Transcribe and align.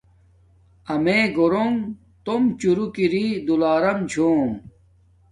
امیے 0.93 1.21
گورنݣ 1.37 1.75
توم 2.25 2.43
چوروک 2.59 2.95
اری 3.03 3.25
دولارم 3.47 3.99
چھوم 4.11 4.49